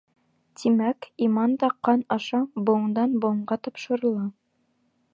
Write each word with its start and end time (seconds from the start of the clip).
Тимәк, 0.61 1.07
иман 1.25 1.53
да 1.65 1.69
ҡан 1.89 2.03
аша 2.17 2.41
быуындан 2.71 3.17
быуынға 3.27 3.63
тапшырыла. 3.69 4.29